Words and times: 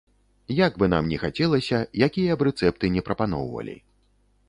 Як 0.59 0.77
бы 0.83 0.87
нам 0.93 1.11
ні 1.11 1.19
хацелася, 1.25 1.83
якія 2.09 2.31
б 2.41 2.49
рэцэпты 2.51 2.93
не 2.97 3.01
прапаноўвалі. 3.11 3.81